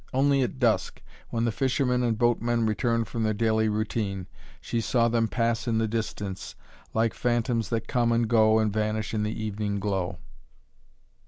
Only 0.15 0.41
at 0.41 0.57
dusk, 0.57 0.99
when 1.29 1.45
the 1.45 1.51
fishermen 1.51 2.01
and 2.01 2.17
boatmen 2.17 2.65
returned 2.65 3.07
from 3.07 3.21
their 3.21 3.35
daily 3.35 3.69
routine, 3.69 4.25
she 4.59 4.81
saw 4.81 5.07
them 5.07 5.27
pass 5.27 5.67
in 5.67 5.77
the 5.77 5.87
distance, 5.87 6.55
like 6.95 7.13
phantoms 7.13 7.69
that 7.69 7.87
come 7.87 8.11
and 8.11 8.27
go 8.27 8.57
and 8.57 8.73
vanish 8.73 9.13
in 9.13 9.21
the 9.21 9.43
evening 9.43 9.79
glow. 9.79 10.17